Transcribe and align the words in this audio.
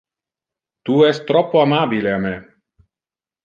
Tu 0.89 0.95
es 1.09 1.21
troppo 1.33 1.61
amabile 1.67 2.17
a 2.17 2.19
me. 2.27 2.35